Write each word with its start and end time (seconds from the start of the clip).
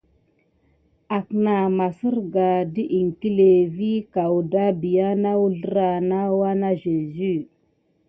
Aknah 1.17 1.61
maserga 1.77 2.47
det 2.73 2.85
iŋklé 2.99 3.49
vi 3.75 3.91
kawda 4.13 4.65
bia 4.81 5.09
uzrlah 5.45 5.95
na 6.09 6.19
uwa 6.33 6.51
na 6.61 6.69
yezu. 6.81 7.35